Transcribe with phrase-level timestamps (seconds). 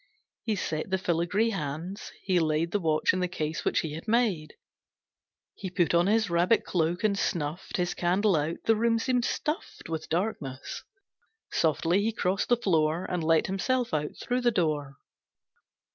[0.41, 4.07] He set the filigree hands; he laid The watch in the case which he had
[4.07, 4.55] made;
[5.53, 8.57] He put on his rabbit cloak, and snuffed His candle out.
[8.65, 10.83] The room seemed stuffed With darkness.
[11.51, 14.95] Softly he crossed the floor, And let himself out through the door.